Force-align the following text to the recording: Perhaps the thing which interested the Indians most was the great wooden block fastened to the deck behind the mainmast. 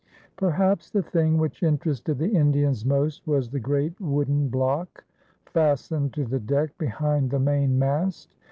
Perhaps 0.35 0.89
the 0.89 1.03
thing 1.03 1.37
which 1.37 1.61
interested 1.61 2.17
the 2.17 2.29
Indians 2.31 2.83
most 2.83 3.27
was 3.27 3.51
the 3.51 3.59
great 3.59 3.93
wooden 4.01 4.49
block 4.49 5.05
fastened 5.45 6.11
to 6.15 6.25
the 6.25 6.39
deck 6.39 6.75
behind 6.79 7.29
the 7.29 7.37
mainmast. 7.39 8.35